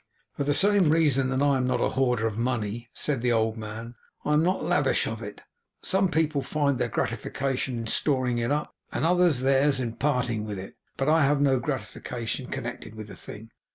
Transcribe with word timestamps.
'For 0.33 0.43
the 0.45 0.55
same 0.55 0.89
reason 0.89 1.29
that 1.29 1.43
I 1.43 1.57
am 1.57 1.67
not 1.67 1.79
a 1.79 1.89
hoarder 1.89 2.25
of 2.25 2.35
money,' 2.35 2.89
said 2.91 3.21
the 3.21 3.31
old 3.31 3.55
man, 3.55 3.93
'I 4.25 4.33
am 4.33 4.43
not 4.43 4.63
lavish 4.63 5.05
of 5.05 5.21
it. 5.21 5.43
Some 5.83 6.09
people 6.09 6.41
find 6.41 6.79
their 6.79 6.89
gratification 6.89 7.77
in 7.77 7.85
storing 7.85 8.39
it 8.39 8.49
up; 8.49 8.73
and 8.91 9.05
others 9.05 9.41
theirs 9.41 9.79
in 9.79 9.93
parting 9.97 10.43
with 10.43 10.57
it; 10.57 10.73
but 10.97 11.07
I 11.07 11.23
have 11.25 11.39
no 11.39 11.59
gratification 11.59 12.47
connected 12.47 12.95
with 12.95 13.09
the 13.09 13.15
thing. 13.15 13.51